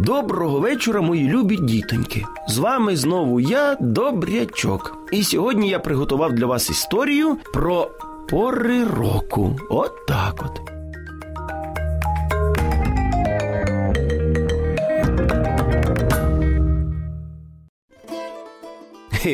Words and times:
Доброго 0.00 0.60
вечора, 0.60 1.00
мої 1.00 1.28
любі 1.28 1.56
дітоньки. 1.56 2.24
З 2.48 2.58
вами 2.58 2.96
знову 2.96 3.40
я, 3.40 3.76
Добрячок. 3.80 4.98
І 5.12 5.22
сьогодні 5.22 5.68
я 5.68 5.78
приготував 5.78 6.32
для 6.32 6.46
вас 6.46 6.70
історію 6.70 7.36
про 7.52 7.90
пори 8.30 8.84
року. 8.84 9.56
От 9.70 10.06
так 10.06 10.44
от. 10.44 10.60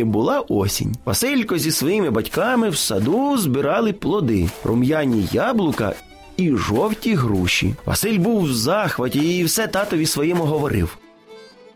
Була 0.04 0.40
осінь. 0.40 0.94
Василько 1.04 1.58
зі 1.58 1.70
своїми 1.70 2.10
батьками 2.10 2.68
в 2.70 2.76
саду 2.76 3.38
збирали 3.38 3.92
плоди, 3.92 4.48
рум'яні 4.64 5.28
яблука 5.32 5.94
і 6.36 6.52
жовті 6.56 7.14
груші. 7.14 7.74
Василь 7.86 8.18
був 8.18 8.42
в 8.42 8.52
захваті 8.52 9.38
і 9.38 9.44
все 9.44 9.66
татові 9.66 10.06
своєму 10.06 10.44
говорив. 10.44 10.96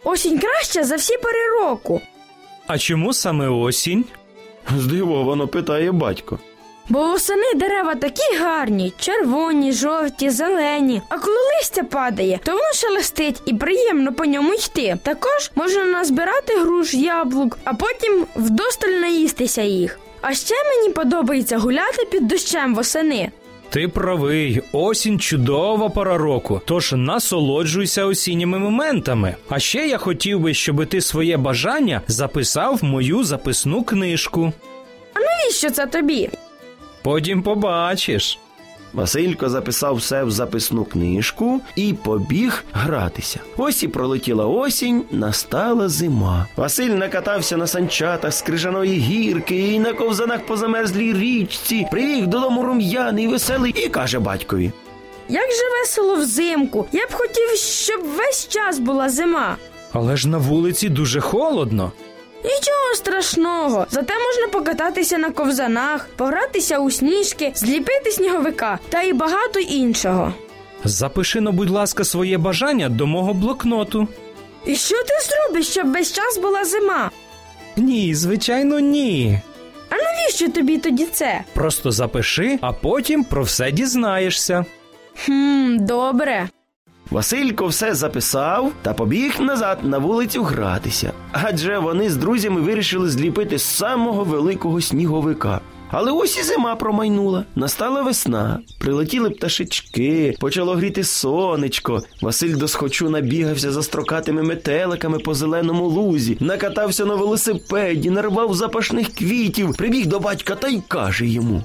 Осінь 0.04 0.38
краща 0.38 0.84
за 0.84 0.96
всі 0.96 1.16
пори 1.16 1.48
року. 1.60 2.00
А 2.66 2.78
чому 2.78 3.12
саме 3.12 3.48
осінь? 3.48 4.04
Здивовано 4.78 5.48
питає 5.48 5.92
батько. 5.92 6.38
Бо 6.88 7.06
восени 7.06 7.54
дерева 7.54 7.94
такі 7.94 8.36
гарні, 8.40 8.92
червоні, 8.98 9.72
жовті, 9.72 10.30
зелені. 10.30 11.02
А 11.08 11.18
коли 11.18 11.36
листя 11.36 11.82
падає, 11.84 12.40
то 12.44 12.52
воно 12.52 12.72
шелестить 12.74 13.42
і 13.46 13.54
приємно 13.54 14.12
по 14.12 14.24
ньому 14.24 14.54
йти. 14.54 14.98
Також 15.02 15.50
можна 15.54 15.84
назбирати 15.84 16.58
груш, 16.60 16.94
яблук, 16.94 17.58
а 17.64 17.74
потім 17.74 18.26
вдосталь 18.36 18.88
наїстися 18.90 19.62
їх. 19.62 19.98
А 20.20 20.34
ще 20.34 20.54
мені 20.64 20.92
подобається 20.92 21.58
гуляти 21.58 22.04
під 22.10 22.28
дощем 22.28 22.74
восени. 22.74 23.30
Ти 23.70 23.88
правий, 23.88 24.62
осінь 24.72 25.20
чудова 25.20 25.88
пора 25.88 26.18
року, 26.18 26.60
тож 26.64 26.92
насолоджуйся 26.92 28.04
осінніми 28.04 28.58
моментами. 28.58 29.36
А 29.48 29.58
ще 29.58 29.88
я 29.88 29.98
хотів 29.98 30.40
би, 30.40 30.54
щоб 30.54 30.86
ти 30.86 31.00
своє 31.00 31.36
бажання 31.36 32.00
записав 32.06 32.76
в 32.76 32.84
мою 32.84 33.24
записну 33.24 33.82
книжку. 33.84 34.52
А 35.14 35.20
навіщо 35.20 35.70
це 35.70 35.86
тобі? 35.86 36.30
Потім 37.02 37.42
побачиш. 37.42 38.38
Василько 38.92 39.48
записав 39.48 39.94
все 39.96 40.24
в 40.24 40.30
записну 40.30 40.84
книжку 40.84 41.60
і 41.76 41.94
побіг 42.04 42.64
гратися. 42.72 43.40
Ось 43.56 43.82
і 43.82 43.88
пролетіла 43.88 44.46
осінь, 44.46 45.04
настала 45.10 45.88
зима. 45.88 46.46
Василь 46.56 46.90
накатався 46.90 47.56
на 47.56 47.66
санчатах 47.66 48.32
з 48.32 48.42
крижаної 48.42 48.98
гірки 48.98 49.56
і 49.56 49.78
на 49.78 49.92
ковзанах 49.92 50.46
по 50.46 50.56
замерзлій 50.56 51.12
річці, 51.12 51.86
привіг 51.90 52.26
додому 52.26 52.62
рум'яний, 52.62 53.28
веселий 53.28 53.72
і 53.76 53.88
каже 53.88 54.18
батькові. 54.18 54.72
Як 55.28 55.50
же 55.50 55.62
весело 55.80 56.16
взимку. 56.16 56.86
Я 56.92 57.06
б 57.06 57.12
хотів, 57.12 57.48
щоб 57.56 58.00
весь 58.16 58.48
час 58.48 58.78
була 58.78 59.08
зима. 59.08 59.56
Але 59.92 60.16
ж 60.16 60.28
на 60.28 60.38
вулиці 60.38 60.88
дуже 60.88 61.20
холодно. 61.20 61.92
Нічого 62.44 62.94
страшного, 62.94 63.86
зате 63.90 64.12
можна 64.14 64.52
покататися 64.52 65.18
на 65.18 65.30
ковзанах, 65.30 66.08
погратися 66.16 66.78
у 66.78 66.90
сніжки, 66.90 67.52
зліпити 67.54 68.10
сніговика 68.10 68.78
та 68.88 69.02
і 69.02 69.12
багато 69.12 69.60
іншого. 69.60 70.34
Запиши, 70.84 71.40
ну, 71.40 71.52
будь 71.52 71.70
ласка, 71.70 72.04
своє 72.04 72.38
бажання 72.38 72.88
до 72.88 73.06
мого 73.06 73.34
блокноту. 73.34 74.08
І 74.66 74.76
що 74.76 74.94
ти 75.02 75.12
зробиш, 75.28 75.68
щоб 75.68 75.92
весь 75.92 76.12
час 76.12 76.38
була 76.38 76.64
зима? 76.64 77.10
Ні, 77.76 78.14
звичайно, 78.14 78.78
ні. 78.80 79.40
А 79.90 79.94
навіщо 79.96 80.48
тобі 80.48 80.78
тоді 80.78 81.06
це? 81.06 81.40
Просто 81.54 81.90
запиши, 81.90 82.58
а 82.60 82.72
потім 82.72 83.24
про 83.24 83.42
все 83.42 83.70
дізнаєшся. 83.72 84.64
Хм, 85.24 85.76
добре. 85.80 86.48
Василько 87.10 87.66
все 87.66 87.94
записав 87.94 88.72
та 88.82 88.94
побіг 88.94 89.40
назад 89.40 89.78
на 89.82 89.98
вулицю 89.98 90.42
гратися. 90.42 91.12
Адже 91.32 91.78
вони 91.78 92.10
з 92.10 92.16
друзями 92.16 92.60
вирішили 92.60 93.10
зліпити 93.10 93.58
самого 93.58 94.24
великого 94.24 94.80
сніговика. 94.80 95.60
Але 95.92 96.12
ось 96.12 96.38
і 96.38 96.42
зима 96.42 96.76
промайнула. 96.76 97.44
Настала 97.54 98.02
весна, 98.02 98.58
прилетіли 98.78 99.30
пташечки, 99.30 100.36
почало 100.40 100.74
гріти 100.74 101.04
сонечко. 101.04 102.02
Василь 102.22 102.56
досхочу 102.56 103.10
набігався 103.10 103.72
за 103.72 103.82
строкатими 103.82 104.42
метеликами 104.42 105.18
по 105.18 105.34
зеленому 105.34 105.84
лузі, 105.88 106.36
накатався 106.40 107.04
на 107.04 107.14
велосипеді, 107.14 108.10
нарвав 108.10 108.54
запашних 108.54 109.08
квітів, 109.14 109.76
прибіг 109.76 110.06
до 110.06 110.20
батька 110.20 110.54
та 110.54 110.68
й 110.68 110.82
каже 110.88 111.26
йому. 111.26 111.64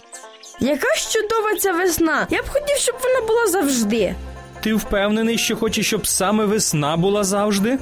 Яка 0.60 0.96
ж 0.96 1.12
чудова 1.14 1.56
ця 1.60 1.74
весна! 1.74 2.28
Я 2.30 2.42
б 2.42 2.46
хотів, 2.50 2.78
щоб 2.78 2.96
вона 3.04 3.28
була 3.28 3.48
завжди. 3.48 4.16
Ти 4.66 4.74
впевнений, 4.74 5.38
що 5.38 5.56
хочеш, 5.56 5.88
щоб 5.88 6.08
саме 6.08 6.46
весна 6.46 6.98
була 6.98 7.24
завжди? 7.24 7.80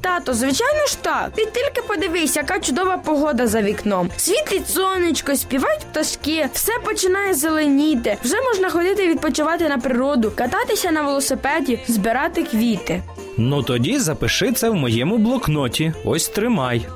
Тато, 0.00 0.34
звичайно 0.34 0.86
ж 0.86 1.02
так. 1.02 1.30
Ти 1.34 1.46
тільки 1.46 1.82
подивись, 1.88 2.36
яка 2.36 2.58
чудова 2.60 2.96
погода 2.96 3.46
за 3.46 3.62
вікном. 3.62 4.10
Світить 4.16 4.68
сонечко, 4.68 5.36
співають 5.36 5.80
пташки, 5.80 6.48
все 6.52 6.72
починає 6.84 7.34
зеленіти. 7.34 8.16
Вже 8.24 8.36
можна 8.40 8.70
ходити 8.70 9.08
відпочивати 9.08 9.68
на 9.68 9.78
природу, 9.78 10.32
кататися 10.34 10.90
на 10.90 11.02
велосипеді, 11.02 11.78
збирати 11.88 12.42
квіти. 12.42 13.02
Ну 13.36 13.62
тоді 13.62 13.98
запиши 13.98 14.52
це 14.52 14.70
в 14.70 14.74
моєму 14.74 15.18
блокноті. 15.18 15.92
Ось 16.04 16.28
тримай. 16.28 16.86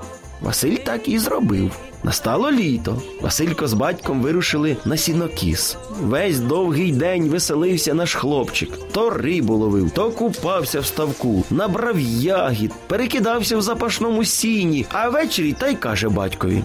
Василь 0.41 0.77
так 0.77 1.09
і 1.09 1.19
зробив. 1.19 1.77
Настало 2.07 2.51
літо. 2.51 3.03
Василько 3.21 3.67
з 3.69 3.73
батьком 3.73 4.23
вирушили 4.23 4.77
на 4.85 4.97
сінокіс. 4.97 5.77
Весь 6.01 6.39
довгий 6.39 6.93
день 6.93 7.29
веселився 7.29 7.95
наш 7.95 8.15
хлопчик. 8.15 8.71
То 8.93 9.11
рибу 9.11 9.55
ловив, 9.55 9.91
то 9.91 10.11
купався 10.11 10.81
в 10.81 10.87
ставку, 10.87 11.45
набрав 11.51 12.01
ягід, 12.01 12.73
перекидався 12.87 13.57
в 13.57 13.63
запашному 13.63 14.25
сіні, 14.25 14.87
а 14.93 15.09
ввечері 15.09 15.53
та 15.53 15.69
й 15.69 15.75
каже 15.75 16.09
батькові. 16.09 16.65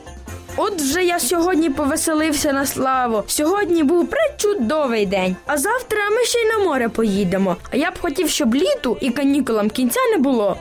От 0.57 0.81
вже 0.81 1.03
я 1.03 1.19
сьогодні 1.19 1.69
повеселився 1.69 2.53
на 2.53 2.65
славу. 2.65 3.23
Сьогодні 3.27 3.83
був 3.83 4.07
пречудовий 4.09 5.05
день. 5.05 5.35
А 5.45 5.57
завтра 5.57 6.09
ми 6.09 6.25
ще 6.25 6.39
й 6.39 6.45
на 6.45 6.57
море 6.57 6.89
поїдемо. 6.89 7.55
А 7.71 7.77
я 7.77 7.91
б 7.91 7.93
хотів, 8.01 8.29
щоб 8.29 8.55
літу 8.55 8.97
і 9.01 9.09
канікулам 9.09 9.69
кінця 9.69 9.99
не 10.11 10.17
було. 10.17 10.57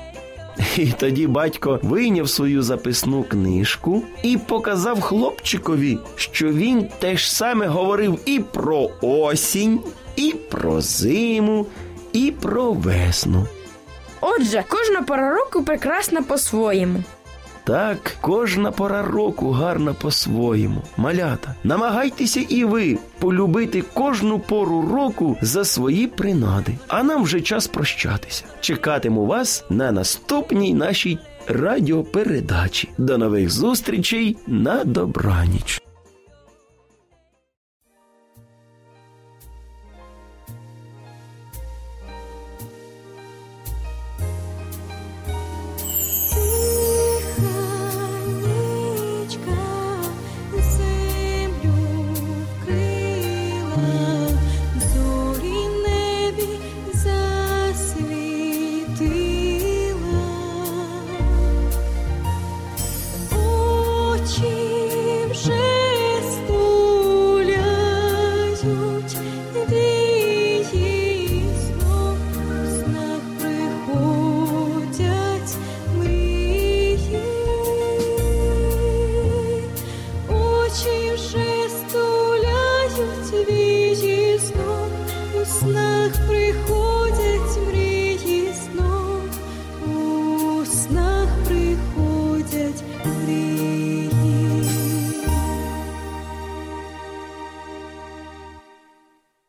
І 0.76 0.86
тоді 0.86 1.26
батько 1.26 1.80
вийняв 1.82 2.28
свою 2.28 2.62
записну 2.62 3.22
книжку 3.22 4.02
і 4.22 4.36
показав 4.36 5.00
хлопчикові, 5.00 5.98
що 6.16 6.48
він 6.48 6.88
теж 6.98 7.30
саме 7.30 7.66
говорив 7.66 8.18
і 8.26 8.40
про 8.40 8.90
осінь, 9.00 9.80
і 10.16 10.34
про 10.50 10.80
зиму, 10.80 11.66
і 12.12 12.32
про 12.40 12.72
весну. 12.72 13.46
Отже, 14.20 14.64
кожна 14.68 15.02
пора 15.02 15.34
року 15.34 15.62
прекрасна 15.62 16.22
по-своєму. 16.22 17.04
Так, 17.64 18.16
кожна 18.20 18.70
пора 18.70 19.02
року 19.02 19.50
гарна 19.50 19.94
по-своєму. 19.94 20.82
Малята, 20.96 21.54
намагайтеся 21.64 22.40
і 22.48 22.64
ви 22.64 22.98
полюбити 23.18 23.84
кожну 23.94 24.38
пору 24.38 24.82
року 24.82 25.36
за 25.42 25.64
свої 25.64 26.06
принади. 26.06 26.72
А 26.88 27.02
нам 27.02 27.22
вже 27.22 27.40
час 27.40 27.66
прощатися. 27.66 28.44
Чекатиму 28.60 29.26
вас 29.26 29.64
на 29.70 29.92
наступній 29.92 30.74
нашій 30.74 31.18
радіопередачі. 31.48 32.88
До 32.98 33.18
нових 33.18 33.50
зустрічей 33.50 34.36
на 34.46 34.84
добраніч. 34.84 35.82
not 90.90 91.19